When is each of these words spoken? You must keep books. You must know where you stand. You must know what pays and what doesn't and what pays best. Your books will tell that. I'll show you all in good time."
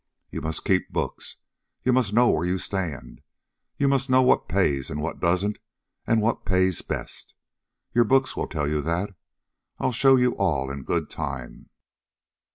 You 0.31 0.41
must 0.41 0.65
keep 0.65 0.89
books. 0.91 1.37
You 1.83 1.93
must 1.93 2.11
know 2.11 2.27
where 2.31 2.43
you 2.47 2.57
stand. 2.57 3.21
You 3.77 3.87
must 3.87 4.09
know 4.09 4.23
what 4.23 4.49
pays 4.49 4.89
and 4.89 4.99
what 4.99 5.19
doesn't 5.19 5.59
and 6.07 6.23
what 6.23 6.43
pays 6.43 6.81
best. 6.81 7.35
Your 7.93 8.03
books 8.05 8.35
will 8.35 8.47
tell 8.47 8.65
that. 8.81 9.13
I'll 9.77 9.91
show 9.91 10.15
you 10.15 10.35
all 10.37 10.71
in 10.71 10.85
good 10.85 11.07
time." 11.11 11.69